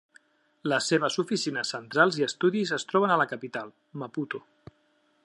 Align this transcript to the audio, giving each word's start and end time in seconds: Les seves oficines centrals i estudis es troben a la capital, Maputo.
Les 0.71 0.87
seves 0.91 1.17
oficines 1.23 1.73
centrals 1.75 2.19
i 2.21 2.25
estudis 2.29 2.73
es 2.81 2.89
troben 2.93 3.15
a 3.17 3.19
la 3.23 3.31
capital, 3.35 3.73
Maputo. 4.05 4.43